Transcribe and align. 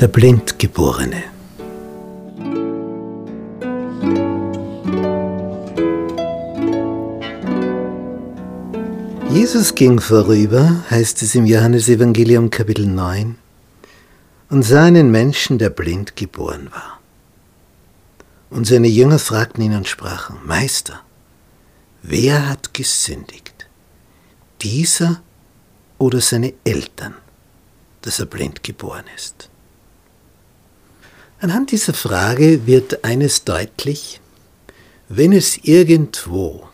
Der 0.00 0.08
Blindgeborene. 0.08 1.22
Jesus 9.30 9.74
ging 9.74 10.00
vorüber, 10.00 10.84
heißt 10.90 11.22
es 11.22 11.34
im 11.34 11.46
Johannesevangelium 11.46 12.50
Kapitel 12.50 12.86
9, 12.86 13.36
und 14.50 14.62
sah 14.62 14.84
einen 14.84 15.10
Menschen, 15.10 15.58
der 15.58 15.70
blind 15.70 16.16
geboren 16.16 16.68
war. 16.70 17.00
Und 18.50 18.66
seine 18.66 18.88
Jünger 18.88 19.18
fragten 19.18 19.62
ihn 19.62 19.74
und 19.74 19.88
sprachen, 19.88 20.36
Meister, 20.44 21.00
wer 22.06 22.48
hat 22.48 22.74
gesündigt? 22.74 23.66
Dieser 24.60 25.22
oder 25.98 26.20
seine 26.20 26.52
Eltern, 26.64 27.14
dass 28.02 28.20
er 28.20 28.26
blind 28.26 28.62
geboren 28.62 29.04
ist? 29.16 29.48
Anhand 31.40 31.72
dieser 31.72 31.94
Frage 31.94 32.66
wird 32.66 33.04
eines 33.04 33.44
deutlich, 33.44 34.20
wenn 35.08 35.32
es 35.32 35.58
irgendwo 35.64 36.68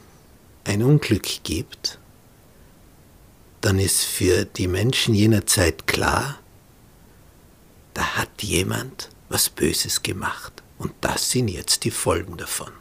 ein 0.65 0.83
Unglück 0.83 1.43
gibt, 1.43 1.99
dann 3.61 3.79
ist 3.79 4.03
für 4.03 4.45
die 4.45 4.69
Menschen 4.69 5.15
jener 5.15 5.47
Zeit 5.47 5.87
klar, 5.87 6.39
da 7.95 8.03
hat 8.17 8.43
jemand 8.43 9.11
was 9.29 9.49
Böses 9.49 10.03
gemacht 10.03 10.63
und 10.79 10.93
das 11.01 11.31
sind 11.31 11.49
jetzt 11.49 11.85
die 11.85 11.91
Folgen 11.91 12.37
davon. 12.37 12.73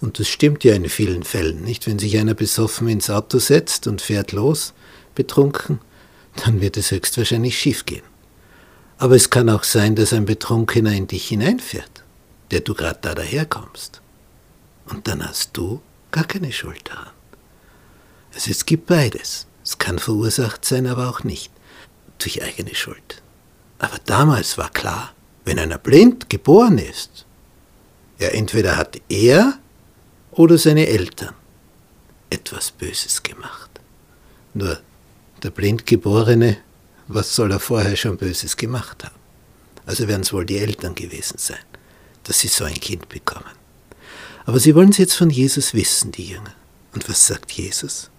Und 0.00 0.18
das 0.18 0.28
stimmt 0.28 0.64
ja 0.64 0.74
in 0.74 0.88
vielen 0.88 1.24
Fällen, 1.24 1.62
nicht? 1.62 1.86
Wenn 1.86 1.98
sich 1.98 2.16
einer 2.18 2.34
besoffen 2.34 2.88
ins 2.88 3.10
Auto 3.10 3.38
setzt 3.38 3.86
und 3.86 4.00
fährt 4.00 4.32
los, 4.32 4.72
betrunken, 5.14 5.80
dann 6.44 6.60
wird 6.60 6.76
es 6.76 6.90
höchstwahrscheinlich 6.90 7.58
schiefgehen. 7.58 8.04
Aber 8.98 9.16
es 9.16 9.30
kann 9.30 9.48
auch 9.50 9.64
sein, 9.64 9.96
dass 9.96 10.12
ein 10.12 10.24
Betrunkener 10.24 10.92
in 10.92 11.06
dich 11.06 11.28
hineinfährt, 11.28 12.04
der 12.50 12.60
du 12.60 12.74
gerade 12.74 12.98
da 13.02 13.14
daherkommst. 13.14 14.00
Und 14.86 15.06
dann 15.08 15.26
hast 15.26 15.56
du 15.56 15.80
gar 16.10 16.24
keine 16.24 16.52
Schuld 16.52 16.88
daran. 16.88 17.12
Also 18.34 18.50
es 18.50 18.66
gibt 18.66 18.86
beides. 18.86 19.46
Es 19.62 19.78
kann 19.78 19.98
verursacht 19.98 20.64
sein, 20.64 20.86
aber 20.86 21.08
auch 21.08 21.24
nicht. 21.24 21.52
Durch 22.18 22.42
eigene 22.42 22.74
Schuld. 22.74 23.22
Aber 23.78 23.98
damals 24.04 24.58
war 24.58 24.70
klar, 24.70 25.14
wenn 25.44 25.58
einer 25.58 25.78
blind 25.78 26.28
geboren 26.28 26.78
ist, 26.78 27.24
ja 28.18 28.28
entweder 28.28 28.76
hat 28.76 29.00
er 29.08 29.58
oder 30.32 30.58
seine 30.58 30.86
Eltern 30.86 31.34
etwas 32.30 32.70
Böses 32.70 33.22
gemacht. 33.22 33.70
Nur 34.54 34.80
der 35.42 35.50
Blindgeborene 35.50 36.58
was 37.12 37.34
soll 37.34 37.50
er 37.50 37.58
vorher 37.58 37.96
schon 37.96 38.16
Böses 38.16 38.56
gemacht 38.56 39.04
haben? 39.04 39.16
Also 39.84 40.06
werden 40.06 40.22
es 40.22 40.32
wohl 40.32 40.46
die 40.46 40.58
Eltern 40.58 40.94
gewesen 40.94 41.38
sein, 41.38 41.58
dass 42.22 42.38
sie 42.38 42.46
so 42.46 42.64
ein 42.64 42.74
Kind 42.74 43.08
bekommen. 43.08 43.50
Aber 44.46 44.60
sie 44.60 44.76
wollen 44.76 44.90
es 44.90 44.98
jetzt 44.98 45.16
von 45.16 45.28
Jesus 45.28 45.74
wissen, 45.74 46.12
die 46.12 46.26
Jünger. 46.26 46.54
Und 46.94 47.08
was 47.08 47.26
sagt 47.26 47.50
Jesus? 47.50 48.10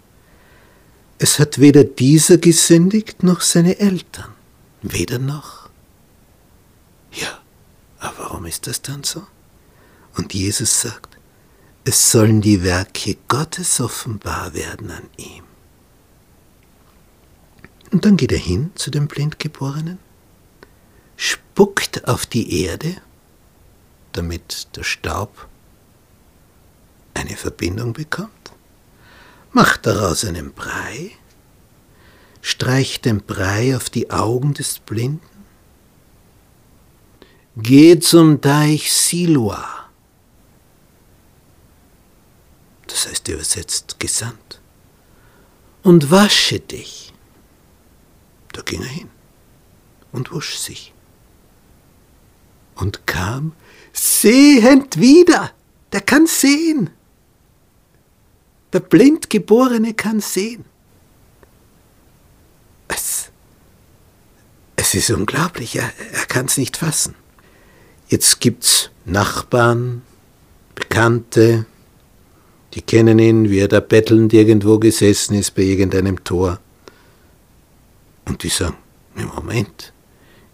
Es 1.20 1.40
hat 1.40 1.60
weder 1.60 1.86
dieser 1.86 2.38
gesündigt 2.38 3.24
noch 3.24 3.40
seine 3.40 3.80
Eltern. 3.80 4.34
Weder 4.82 5.20
noch. 5.20 5.70
Ja, 7.14 7.40
aber 8.00 8.26
warum 8.26 8.46
ist 8.46 8.68
das 8.68 8.82
dann 8.82 9.06
so? 9.06 9.26
Und 10.18 10.34
Jesus 10.34 10.82
sagt, 10.82 11.11
es 11.84 12.12
sollen 12.12 12.42
die 12.42 12.64
Werke 12.64 13.18
Gottes 13.28 13.82
offenbar 13.82 14.54
werden 14.54 14.92
an 14.92 15.10
ihm. 15.18 15.44
Und 17.92 18.06
dann 18.06 18.18
geht 18.18 18.32
er 18.32 18.38
hin 18.38 18.72
zu 18.76 18.92
dem 18.92 19.08
Blindgeborenen, 19.08 20.00
spuckt 21.18 22.08
auf 22.08 22.26
die 22.26 22.64
Erde, 22.64 22.96
damit 24.14 24.76
der 24.76 24.84
Staub 24.84 25.48
eine 27.14 27.36
Verbindung 27.36 27.94
bekommt, 27.94 28.54
macht 29.52 29.86
daraus 29.86 30.24
einen 30.24 30.54
Brei, 30.54 31.12
streicht 32.42 33.06
den 33.06 33.22
Brei 33.22 33.76
auf 33.76 33.90
die 33.90 34.10
Augen 34.10 34.54
des 34.54 34.80
Blinden, 34.80 35.20
geht 37.58 38.06
zum 38.06 38.40
Deich 38.40 38.94
Siloa, 38.94 39.81
das 42.92 43.08
heißt 43.08 43.28
übersetzt 43.28 44.00
gesandt, 44.00 44.60
und 45.84 46.12
wasche 46.12 46.60
dich. 46.60 47.14
Da 48.54 48.62
ging 48.62 48.82
er 48.82 48.88
hin 48.88 49.10
und 50.12 50.32
wusch 50.32 50.58
sich 50.58 50.94
und 52.76 53.08
kam 53.08 53.54
sehend 53.94 55.00
wieder. 55.00 55.52
Der 55.94 56.02
kann 56.02 56.28
sehen. 56.28 56.90
Der 58.74 58.80
Blindgeborene 58.80 59.94
kann 59.94 60.22
sehen. 60.22 60.66
Es, 62.88 63.30
es 64.76 64.94
ist 64.96 65.12
unglaublich, 65.12 65.76
er, 65.76 65.92
er 66.14 66.26
kann 66.26 66.46
es 66.46 66.58
nicht 66.58 66.78
fassen. 66.78 67.16
Jetzt 68.08 68.40
gibt's 68.40 68.90
Nachbarn, 69.06 70.02
Bekannte, 70.76 71.66
die 72.74 72.82
kennen 72.82 73.20
ihn, 73.20 73.50
wie 73.50 73.60
er 73.60 73.68
da 73.68 73.80
bettelnd 73.80 74.34
irgendwo 74.34 74.80
gesessen 74.80 75.36
ist 75.36 75.56
bei 75.56 75.64
irgendeinem 75.64 76.24
Tor. 76.24 76.60
Und 78.26 78.44
die 78.44 78.50
sagen, 78.50 78.78
Moment, 79.36 79.94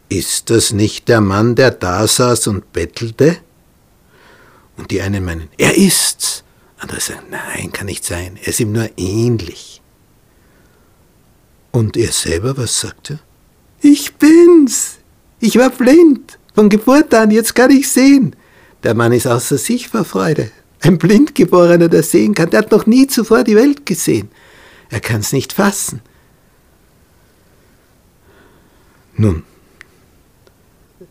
ist 0.09 0.49
das 0.49 0.71
nicht 0.71 1.07
der 1.09 1.21
Mann, 1.21 1.55
der 1.55 1.71
da 1.71 2.07
saß 2.07 2.47
und 2.47 2.73
bettelte? 2.73 3.37
Und 4.77 4.91
die 4.91 5.01
einen 5.01 5.23
meinen, 5.23 5.49
er 5.57 5.75
ist's. 5.75 6.43
Andere 6.79 6.99
sagen, 6.99 7.27
nein, 7.29 7.71
kann 7.71 7.87
nicht 7.87 8.05
sein, 8.05 8.37
er 8.41 8.49
ist 8.49 8.59
ihm 8.59 8.71
nur 8.71 8.89
ähnlich. 8.97 9.81
Und 11.71 11.97
er 11.97 12.11
selber, 12.11 12.57
was 12.57 12.79
sagt 12.79 13.11
er? 13.11 13.19
Ich 13.81 14.15
bin's. 14.15 14.97
Ich 15.39 15.57
war 15.57 15.69
blind. 15.69 16.39
Von 16.55 16.69
Geburt 16.69 17.13
an, 17.13 17.29
jetzt 17.29 17.53
kann 17.53 17.69
ich 17.69 17.89
sehen. 17.89 18.35
Der 18.83 18.95
Mann 18.95 19.11
ist 19.11 19.27
außer 19.27 19.57
sich 19.57 19.89
vor 19.89 20.05
Freude. 20.05 20.51
Ein 20.81 20.97
Blindgeborener, 20.97 21.89
der 21.89 22.03
sehen 22.03 22.33
kann, 22.33 22.49
der 22.49 22.59
hat 22.59 22.71
noch 22.71 22.85
nie 22.85 23.07
zuvor 23.07 23.43
die 23.43 23.55
Welt 23.55 23.85
gesehen. 23.85 24.29
Er 24.89 24.99
kann's 24.99 25.33
nicht 25.33 25.53
fassen. 25.53 26.01
Nun, 29.15 29.43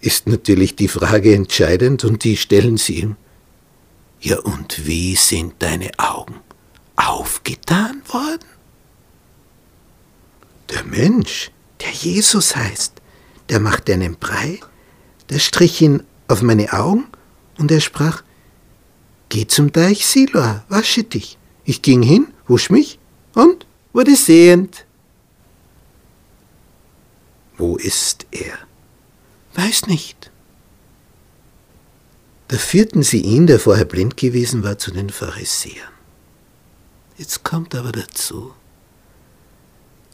ist 0.01 0.29
natürlich 0.29 0.77
die 0.77 0.89
Frage 0.89 1.35
entscheidend 1.35 2.05
und 2.05 2.23
die 2.23 2.37
stellen 2.37 2.77
sie 2.77 3.01
ihm. 3.01 3.17
Ja, 4.21 4.39
und 4.39 4.87
wie 4.87 5.17
sind 5.17 5.55
deine 5.59 5.91
Augen 5.99 6.37
aufgetan 6.95 8.03
worden? 8.07 8.49
Der 10.71 10.85
Mensch, 10.85 11.51
der 11.81 11.91
Jesus 11.91 12.57
heißt, 12.57 12.93
der 13.49 13.61
machte 13.61 13.93
einen 13.93 14.17
Brei, 14.17 14.61
der 15.29 15.39
strich 15.39 15.81
ihn 15.83 16.03
auf 16.29 16.43
meine 16.43 16.73
Augen 16.73 17.07
und 17.59 17.71
er 17.71 17.81
sprach, 17.81 18.23
Geh 19.29 19.47
zum 19.47 19.73
Deich 19.73 20.07
Siloa, 20.07 20.65
wasche 20.69 21.05
dich. 21.05 21.39
Ich 21.65 21.83
ging 21.83 22.03
hin, 22.03 22.29
wusch 22.47 22.71
mich 22.71 22.99
und 23.35 23.67
wurde 23.93 24.15
sehend. 24.15 24.87
Wo 27.57 27.77
ist 27.77 28.27
er? 28.31 28.59
Weiß 29.55 29.87
nicht. 29.87 30.31
Da 32.49 32.59
führten 32.59 33.03
sie 33.03 33.21
ihn, 33.21 33.47
der 33.47 33.59
vorher 33.59 33.85
blind 33.85 34.17
gewesen 34.17 34.63
war, 34.63 34.79
zu 34.79 34.93
den 34.93 35.11
Pharisäern. 35.11 35.93
Jetzt 37.17 37.43
kommt 37.43 37.75
aber 37.75 37.93
dazu, 37.93 38.55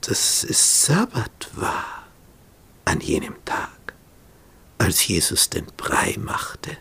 dass 0.00 0.44
es 0.44 0.86
Sabbat 0.86 1.50
war 1.54 2.06
an 2.84 3.00
jenem 3.00 3.34
Tag, 3.44 3.94
als 4.78 5.06
Jesus 5.06 5.50
den 5.50 5.66
Brei 5.76 6.16
machte 6.18 6.78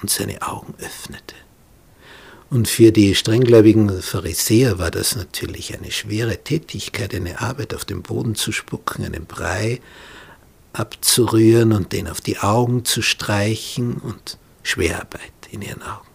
und 0.00 0.10
seine 0.10 0.42
Augen 0.42 0.74
öffnete. 0.78 1.36
Und 2.50 2.68
für 2.68 2.90
die 2.90 3.14
strenggläubigen 3.14 4.02
Pharisäer 4.02 4.80
war 4.80 4.90
das 4.90 5.14
natürlich 5.14 5.72
eine 5.72 5.92
schwere 5.92 6.36
Tätigkeit, 6.36 7.14
eine 7.14 7.40
Arbeit 7.40 7.74
auf 7.74 7.84
den 7.84 8.02
Boden 8.02 8.34
zu 8.34 8.50
spucken, 8.50 9.04
einen 9.04 9.24
Brei 9.24 9.80
abzurühren 10.72 11.72
und 11.72 11.92
den 11.92 12.08
auf 12.08 12.20
die 12.20 12.38
Augen 12.38 12.84
zu 12.84 13.02
streichen 13.02 13.94
und 13.98 14.36
Schwerarbeit 14.64 15.32
in 15.52 15.62
ihren 15.62 15.82
Augen. 15.82 16.08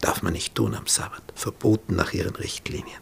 Darf 0.00 0.22
man 0.22 0.32
nicht 0.32 0.56
tun 0.56 0.74
am 0.74 0.88
Sabbat, 0.88 1.22
verboten 1.36 1.94
nach 1.94 2.12
ihren 2.12 2.34
Richtlinien. 2.34 3.00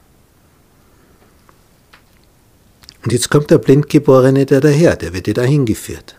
Und 3.02 3.12
jetzt 3.12 3.30
kommt 3.30 3.50
der 3.50 3.56
Blindgeborene 3.56 4.44
da 4.44 4.60
daher, 4.60 4.96
der 4.96 5.14
wird 5.14 5.34
da 5.34 5.42
hingeführt. 5.42 6.14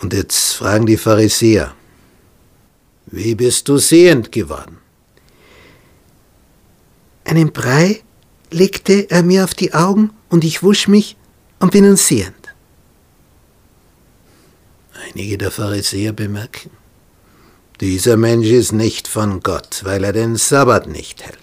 Und 0.00 0.14
jetzt 0.14 0.54
fragen 0.54 0.86
die 0.86 0.96
Pharisäer, 0.96 1.74
wie 3.06 3.34
bist 3.34 3.68
du 3.68 3.76
sehend 3.76 4.32
geworden? 4.32 4.73
Einen 7.36 7.52
Brei 7.52 8.02
legte 8.50 9.10
er 9.10 9.22
mir 9.22 9.44
auf 9.44 9.54
die 9.54 9.74
Augen 9.74 10.10
und 10.28 10.44
ich 10.44 10.62
wusch 10.62 10.88
mich 10.88 11.16
und 11.58 11.72
bin 11.72 11.84
nun 11.84 11.96
sehend. 11.96 12.34
Einige 15.08 15.36
der 15.38 15.50
Pharisäer 15.50 16.12
bemerken, 16.12 16.70
dieser 17.80 18.16
Mensch 18.16 18.46
ist 18.46 18.72
nicht 18.72 19.08
von 19.08 19.40
Gott, 19.40 19.80
weil 19.84 20.04
er 20.04 20.12
den 20.12 20.36
Sabbat 20.36 20.86
nicht 20.86 21.24
hält. 21.24 21.38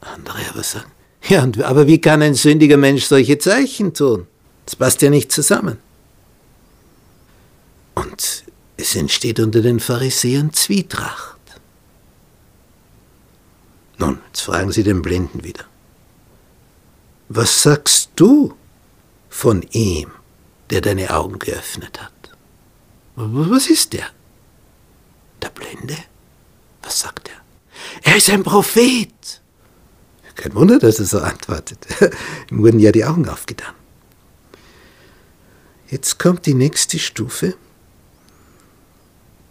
Andere 0.00 0.38
aber 0.50 0.62
sagen, 0.62 0.90
ja, 1.28 1.46
aber 1.64 1.86
wie 1.86 2.00
kann 2.00 2.22
ein 2.22 2.34
sündiger 2.34 2.76
Mensch 2.76 3.04
solche 3.04 3.38
Zeichen 3.38 3.94
tun? 3.94 4.26
Das 4.64 4.76
passt 4.76 5.02
ja 5.02 5.10
nicht 5.10 5.30
zusammen. 5.30 5.78
Und 7.94 8.44
es 8.76 8.96
entsteht 8.96 9.40
unter 9.40 9.60
den 9.60 9.80
Pharisäern 9.80 10.52
Zwietracht. 10.52 11.37
Nun, 13.98 14.20
jetzt 14.28 14.42
fragen 14.42 14.72
Sie 14.72 14.82
den 14.82 15.02
Blinden 15.02 15.44
wieder. 15.44 15.64
Was 17.28 17.62
sagst 17.62 18.10
du 18.16 18.54
von 19.28 19.62
ihm, 19.72 20.10
der 20.70 20.80
deine 20.80 21.14
Augen 21.14 21.38
geöffnet 21.38 22.00
hat? 22.00 22.12
Was 23.16 23.68
ist 23.68 23.92
der? 23.92 24.06
Der 25.42 25.50
Blinde? 25.50 25.96
Was 26.82 27.00
sagt 27.00 27.28
er? 27.28 28.10
Er 28.10 28.16
ist 28.16 28.30
ein 28.30 28.44
Prophet. 28.44 29.42
Kein 30.36 30.54
Wunder, 30.54 30.78
dass 30.78 31.00
er 31.00 31.04
so 31.04 31.18
antwortet. 31.18 31.84
Ihm 32.50 32.62
wurden 32.62 32.78
ja 32.78 32.92
die 32.92 33.04
Augen 33.04 33.28
aufgetan. 33.28 33.74
Jetzt 35.90 36.18
kommt 36.18 36.46
die 36.46 36.54
nächste 36.54 36.98
Stufe. 36.98 37.56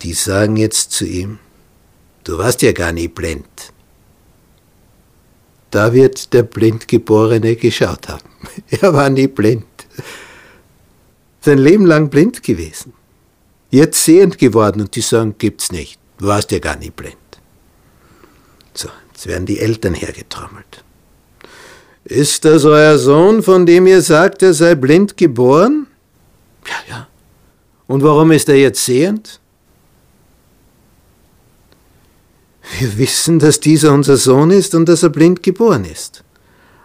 Die 0.02 0.14
sagen 0.14 0.56
jetzt 0.56 0.92
zu 0.92 1.06
ihm, 1.06 1.40
du 2.24 2.38
warst 2.38 2.62
ja 2.62 2.72
gar 2.72 2.92
nicht 2.92 3.16
blind. 3.16 3.74
Da 5.72 5.94
wird 5.94 6.34
der 6.34 6.44
Blindgeborene 6.44 7.56
geschaut 7.56 8.08
haben. 8.08 8.30
Er 8.70 8.94
war 8.94 9.10
nie 9.10 9.28
blind. 9.28 9.66
Sein 11.42 11.58
Leben 11.58 11.86
lang 11.86 12.10
blind 12.10 12.44
gewesen. 12.44 12.94
Jetzt 13.70 14.04
sehend 14.04 14.38
geworden 14.38 14.82
und 14.82 14.96
die 14.96 15.02
sagen, 15.02 15.36
gibt's 15.38 15.72
nicht. 15.72 16.00
Du 16.18 16.28
warst 16.28 16.52
ja 16.52 16.60
gar 16.60 16.78
nicht 16.78 16.96
blind. 16.96 17.16
So, 18.74 18.90
Jetzt 19.18 19.26
werden 19.26 19.48
die 19.48 19.60
Eltern 19.60 19.96
hergetrommelt. 19.96 20.84
Ist 22.06 22.46
das 22.46 22.66
euer 22.66 23.00
Sohn, 23.00 23.42
von 23.42 23.66
dem 23.66 23.88
ihr 23.88 24.04
sagt, 24.04 24.44
er 24.44 24.54
sei 24.54 24.76
blind 24.76 25.18
geboren? 25.18 25.88
Ja, 26.68 26.96
ja. 26.96 27.08
Und 27.88 28.04
warum 28.04 28.32
ist 28.32 28.48
er 28.48 28.58
jetzt 28.58 28.86
sehend? 28.86 29.40
Wir 32.80 32.98
wissen, 32.98 33.40
dass 33.40 33.60
dieser 33.60 33.94
unser 33.94 34.18
Sohn 34.18 34.52
ist 34.52 34.76
und 34.76 34.88
dass 34.88 35.04
er 35.04 35.10
blind 35.10 35.42
geboren 35.42 35.86
ist. 35.86 36.24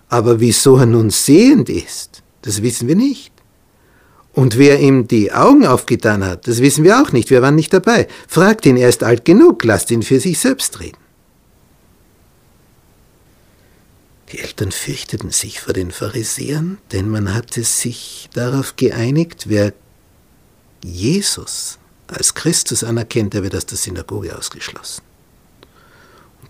Aber 0.09 0.41
wieso 0.41 0.77
er 0.77 0.87
nun 0.87 1.11
sehend 1.11 1.69
ist, 1.69 2.23
das 2.43 2.63
wissen 2.63 2.89
wir 2.89 2.97
nicht. 2.97 3.33
Und 4.33 4.57
wer 4.57 4.81
ihm 4.81 5.09
die 5.09 5.33
Augen 5.33 5.67
aufgetan 5.67 6.25
hat, 6.25 6.49
das 6.49 6.61
wissen 6.61 6.85
wir 6.85 7.03
auch 7.03 7.13
nicht, 7.13 7.31
wir 7.31 7.43
waren 7.43 7.55
nicht 7.55 7.73
dabei. 7.73 8.09
Fragt 8.29 8.65
ihn, 8.65 8.77
er 8.77 8.89
ist 8.89 9.05
alt 9.05 9.25
genug, 9.25 9.65
lasst 9.65 9.91
ihn 9.91 10.03
für 10.03 10.21
sich 10.21 10.39
selbst 10.39 10.81
reden. 10.81 10.97
Die 14.33 14.39
Eltern 14.39 14.73
fürchteten 14.73 15.31
sich 15.31 15.61
vor 15.61 15.75
den 15.75 15.91
Pharisäern, 15.91 16.79
denn 16.93 17.11
man 17.11 17.35
hatte 17.35 17.65
sich 17.65 18.31
darauf 18.33 18.77
geeinigt, 18.77 19.45
wer 19.49 19.75
Jesus 20.83 21.79
als 22.07 22.33
Christus 22.33 22.83
anerkennt, 22.83 23.35
der 23.35 23.43
wird 23.43 23.55
aus 23.55 23.67
der 23.67 23.77
Synagoge 23.77 24.37
ausgeschlossen. 24.37 25.03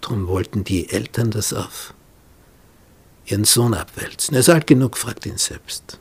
Darum 0.03 0.27
wollten 0.27 0.65
die 0.65 0.91
Eltern 0.91 1.31
das 1.31 1.55
auf 1.55 1.95
ihren 3.25 3.45
Sohn 3.45 3.73
abwälzen. 3.73 4.35
Er 4.35 4.41
ist 4.41 4.51
alt 4.51 4.67
genug, 4.67 4.99
fragt 4.99 5.25
ihn 5.25 5.39
selbst. 5.39 5.99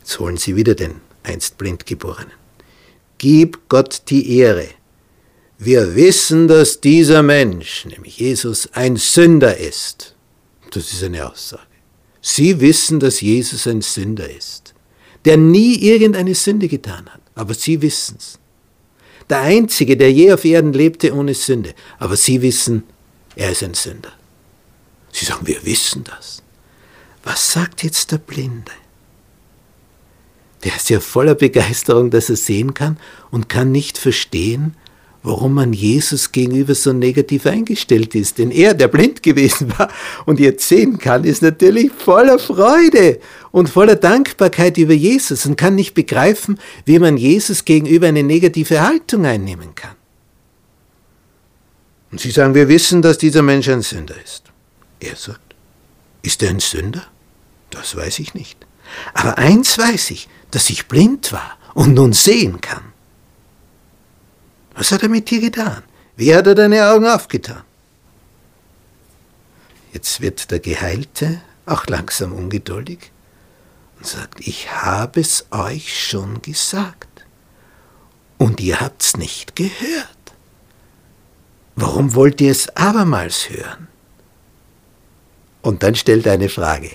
Jetzt 0.00 0.18
holen 0.18 0.36
sie 0.36 0.56
wieder 0.56 0.74
den 0.74 1.00
einst 1.22 1.56
Blindgeborenen. 1.58 2.32
Gib 3.18 3.68
Gott 3.68 4.02
die 4.08 4.38
Ehre, 4.38 4.68
wir 5.58 5.94
wissen, 5.94 6.48
dass 6.48 6.80
dieser 6.80 7.22
Mensch, 7.22 7.84
nämlich 7.86 8.18
Jesus, 8.18 8.68
ein 8.72 8.96
Sünder 8.96 9.56
ist. 9.56 10.14
Das 10.72 10.92
ist 10.92 11.02
eine 11.02 11.30
Aussage. 11.30 11.62
Sie 12.20 12.60
wissen, 12.60 12.98
dass 12.98 13.20
Jesus 13.20 13.66
ein 13.66 13.80
Sünder 13.80 14.28
ist, 14.28 14.74
der 15.24 15.36
nie 15.36 15.76
irgendeine 15.76 16.34
Sünde 16.34 16.68
getan 16.68 17.08
hat, 17.08 17.20
aber 17.34 17.54
Sie 17.54 17.80
wissen 17.82 18.16
es. 18.18 18.38
Der 19.30 19.40
Einzige, 19.40 19.96
der 19.96 20.12
je 20.12 20.32
auf 20.32 20.44
Erden 20.44 20.72
lebte 20.72 21.14
ohne 21.14 21.34
Sünde, 21.34 21.74
aber 21.98 22.16
Sie 22.16 22.42
wissen, 22.42 22.84
er 23.36 23.50
ist 23.50 23.62
ein 23.62 23.74
Sünder. 23.74 24.12
Sie 25.12 25.24
sagen, 25.24 25.46
wir 25.46 25.64
wissen 25.64 26.04
das. 26.04 26.42
Was 27.22 27.52
sagt 27.52 27.82
jetzt 27.82 28.12
der 28.12 28.18
Blinde? 28.18 28.72
Der 30.64 30.76
ist 30.76 30.90
ja 30.90 31.00
voller 31.00 31.34
Begeisterung, 31.34 32.10
dass 32.10 32.30
er 32.30 32.36
sehen 32.36 32.74
kann 32.74 32.98
und 33.30 33.48
kann 33.48 33.70
nicht 33.72 33.98
verstehen, 33.98 34.76
warum 35.24 35.54
man 35.54 35.72
Jesus 35.72 36.30
gegenüber 36.30 36.74
so 36.74 36.92
negativ 36.92 37.46
eingestellt 37.46 38.14
ist. 38.14 38.38
Denn 38.38 38.50
er, 38.50 38.74
der 38.74 38.88
blind 38.88 39.22
gewesen 39.22 39.72
war 39.76 39.90
und 40.26 40.38
jetzt 40.38 40.68
sehen 40.68 40.98
kann, 40.98 41.24
ist 41.24 41.42
natürlich 41.42 41.90
voller 41.90 42.38
Freude 42.38 43.18
und 43.50 43.68
voller 43.68 43.96
Dankbarkeit 43.96 44.76
über 44.76 44.92
Jesus 44.92 45.46
und 45.46 45.56
kann 45.56 45.74
nicht 45.74 45.94
begreifen, 45.94 46.60
wie 46.84 46.98
man 46.98 47.16
Jesus 47.16 47.64
gegenüber 47.64 48.06
eine 48.06 48.22
negative 48.22 48.82
Haltung 48.82 49.24
einnehmen 49.24 49.74
kann. 49.74 49.96
Und 52.12 52.20
sie 52.20 52.30
sagen, 52.30 52.54
wir 52.54 52.68
wissen, 52.68 53.02
dass 53.02 53.18
dieser 53.18 53.42
Mensch 53.42 53.68
ein 53.68 53.82
Sünder 53.82 54.14
ist. 54.22 54.44
Er 55.00 55.16
sagt, 55.16 55.54
ist 56.22 56.42
er 56.42 56.50
ein 56.50 56.60
Sünder? 56.60 57.02
Das 57.70 57.96
weiß 57.96 58.18
ich 58.20 58.34
nicht. 58.34 58.58
Aber 59.14 59.38
eins 59.38 59.78
weiß 59.78 60.10
ich, 60.10 60.28
dass 60.50 60.70
ich 60.70 60.86
blind 60.86 61.32
war 61.32 61.58
und 61.72 61.94
nun 61.94 62.12
sehen 62.12 62.60
kann. 62.60 62.93
Was 64.74 64.92
hat 64.92 65.02
er 65.02 65.08
mit 65.08 65.30
dir 65.30 65.40
getan? 65.40 65.82
Wie 66.16 66.34
hat 66.34 66.46
er 66.46 66.54
deine 66.54 66.88
Augen 66.88 67.06
aufgetan? 67.06 67.62
Jetzt 69.92 70.20
wird 70.20 70.50
der 70.50 70.58
Geheilte 70.58 71.40
auch 71.66 71.86
langsam 71.86 72.32
ungeduldig 72.32 73.12
und 73.98 74.06
sagt, 74.06 74.46
ich 74.46 74.70
habe 74.70 75.20
es 75.20 75.46
euch 75.50 76.08
schon 76.08 76.42
gesagt 76.42 77.24
und 78.38 78.60
ihr 78.60 78.80
habt's 78.80 79.16
nicht 79.16 79.56
gehört. 79.56 80.08
Warum 81.76 82.14
wollt 82.14 82.40
ihr 82.40 82.50
es 82.50 82.68
abermals 82.76 83.48
hören? 83.50 83.88
Und 85.62 85.82
dann 85.82 85.94
stellt 85.94 86.26
er 86.26 86.32
eine 86.34 86.48
Frage. 86.48 86.90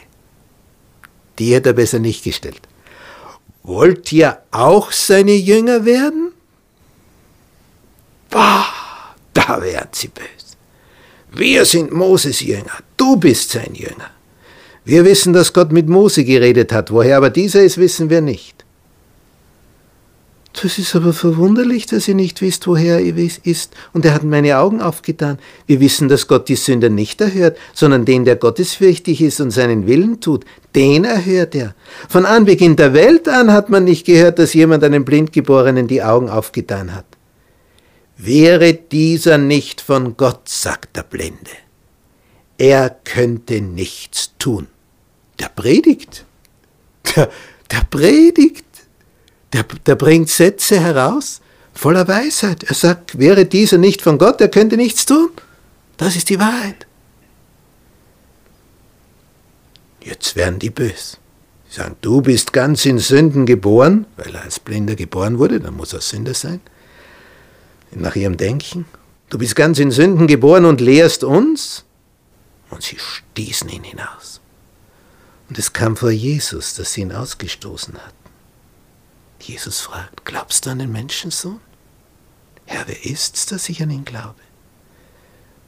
Die 1.39 1.53
hätte 1.53 1.69
er 1.69 1.73
besser 1.73 1.99
nicht 1.99 2.23
gestellt. 2.23 2.67
Wollt 3.63 4.11
ihr 4.11 4.41
auch 4.51 4.91
seine 4.91 5.33
Jünger 5.33 5.85
werden? 5.85 6.28
Sie 9.91 10.09
böse. 10.09 10.29
Wir 11.31 11.65
sind 11.65 11.91
Moses 11.91 12.41
Jünger, 12.41 12.79
du 12.97 13.17
bist 13.17 13.51
sein 13.51 13.73
Jünger. 13.73 14.11
Wir 14.85 15.05
wissen, 15.05 15.33
dass 15.33 15.53
Gott 15.53 15.71
mit 15.71 15.87
Mose 15.87 16.23
geredet 16.23 16.71
hat, 16.73 16.91
woher 16.91 17.17
aber 17.17 17.29
dieser 17.29 17.61
ist, 17.61 17.77
wissen 17.77 18.09
wir 18.09 18.21
nicht. 18.21 18.65
Das 20.61 20.79
ist 20.79 20.95
aber 20.95 21.13
verwunderlich, 21.13 21.85
dass 21.85 22.07
ihr 22.07 22.15
nicht 22.15 22.41
wisst, 22.41 22.67
woher 22.67 22.99
er 22.99 23.15
ist. 23.17 23.73
Und 23.93 24.03
er 24.03 24.13
hat 24.13 24.23
meine 24.23 24.57
Augen 24.57 24.81
aufgetan. 24.81 25.37
Wir 25.67 25.79
wissen, 25.79 26.09
dass 26.09 26.27
Gott 26.27 26.49
die 26.49 26.55
Sünder 26.55 26.89
nicht 26.89 27.21
erhört, 27.21 27.57
sondern 27.73 28.03
den, 28.03 28.25
der 28.25 28.35
gottesfürchtig 28.35 29.21
ist 29.21 29.39
und 29.39 29.51
seinen 29.51 29.85
Willen 29.85 30.19
tut, 30.19 30.45
den 30.75 31.05
erhört 31.05 31.55
er. 31.55 31.75
Von 32.09 32.25
Anbeginn 32.25 32.75
der 32.75 32.93
Welt 32.93 33.29
an 33.29 33.53
hat 33.53 33.69
man 33.69 33.85
nicht 33.85 34.05
gehört, 34.05 34.39
dass 34.39 34.53
jemand 34.53 34.83
einem 34.83 35.05
Blindgeborenen 35.05 35.87
die 35.87 36.03
Augen 36.03 36.29
aufgetan 36.29 36.93
hat. 36.95 37.05
Wäre 38.21 38.73
dieser 38.73 39.37
nicht 39.37 39.79
von 39.79 40.17
Gott, 40.17 40.49
sagt 40.49 40.97
der 40.97 41.03
Blinde, 41.03 41.51
er 42.57 42.89
könnte 42.89 43.61
nichts 43.61 44.33
tun. 44.37 44.67
Der 45.39 45.47
predigt. 45.47 46.25
Der, 47.15 47.29
der 47.71 47.85
predigt. 47.89 48.65
Der, 49.53 49.63
der 49.85 49.95
bringt 49.95 50.27
Sätze 50.29 50.81
heraus 50.81 51.39
voller 51.73 52.09
Weisheit. 52.09 52.63
Er 52.63 52.75
sagt, 52.75 53.17
wäre 53.17 53.45
dieser 53.45 53.77
nicht 53.77 54.01
von 54.01 54.17
Gott, 54.17 54.41
er 54.41 54.49
könnte 54.49 54.75
nichts 54.75 55.05
tun. 55.05 55.29
Das 55.95 56.17
ist 56.17 56.27
die 56.27 56.39
Wahrheit. 56.39 56.87
Jetzt 60.03 60.35
werden 60.35 60.59
die 60.59 60.69
bös. 60.69 61.17
Sie 61.69 61.77
sagen, 61.77 61.95
du 62.01 62.21
bist 62.21 62.51
ganz 62.51 62.85
in 62.85 62.99
Sünden 62.99 63.45
geboren, 63.45 64.07
weil 64.17 64.35
er 64.35 64.43
als 64.43 64.59
Blinder 64.59 64.95
geboren 64.95 65.39
wurde, 65.39 65.61
dann 65.61 65.77
muss 65.77 65.93
er 65.93 66.01
Sünder 66.01 66.33
sein 66.33 66.59
nach 67.91 68.15
ihrem 68.15 68.37
Denken. 68.37 68.85
Du 69.29 69.37
bist 69.37 69.55
ganz 69.55 69.79
in 69.79 69.91
Sünden 69.91 70.27
geboren 70.27 70.65
und 70.65 70.81
lehrst 70.81 71.23
uns. 71.23 71.85
Und 72.69 72.83
sie 72.83 72.97
stießen 72.99 73.69
ihn 73.69 73.83
hinaus. 73.83 74.41
Und 75.49 75.57
es 75.57 75.73
kam 75.73 75.97
vor 75.97 76.11
Jesus, 76.11 76.75
dass 76.75 76.93
sie 76.93 77.01
ihn 77.01 77.11
ausgestoßen 77.11 77.95
hatten. 77.95 78.13
Jesus 79.41 79.79
fragt, 79.79 80.25
glaubst 80.25 80.65
du 80.65 80.69
an 80.69 80.79
den 80.79 80.91
Menschensohn? 80.91 81.59
Herr, 82.65 82.87
wer 82.87 83.05
ist's, 83.05 83.47
dass 83.47 83.69
ich 83.69 83.81
an 83.81 83.89
ihn 83.89 84.05
glaube? 84.05 84.35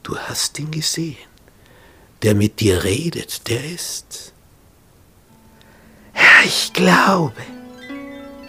du 0.02 0.18
hast 0.18 0.58
ihn 0.58 0.70
gesehen. 0.70 1.16
Der 2.22 2.34
mit 2.34 2.60
dir 2.60 2.84
redet, 2.84 3.48
der 3.48 3.64
ist. 3.64 4.32
Herr, 6.12 6.44
ich 6.44 6.72
glaube. 6.72 7.42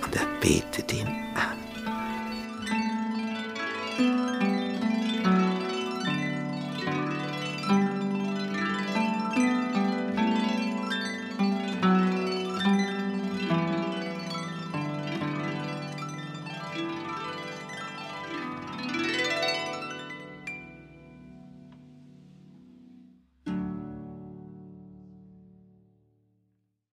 Und 0.04 0.16
er 0.16 0.28
betet 0.40 0.94
ihn 0.94 1.08
an. 1.08 1.63